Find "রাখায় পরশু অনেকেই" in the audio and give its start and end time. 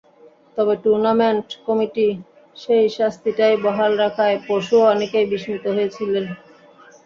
4.03-5.25